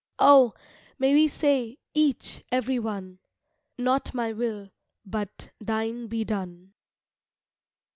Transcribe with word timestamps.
Oh! 0.17 0.55
may 0.97 1.13
we 1.13 1.27
say, 1.27 1.77
each, 1.93 2.41
every 2.51 2.79
one, 2.79 3.19
"Not 3.77 4.15
my 4.15 4.33
will, 4.33 4.71
but 5.05 5.51
thine 5.61 6.07
be 6.07 6.23
done." 6.23 6.73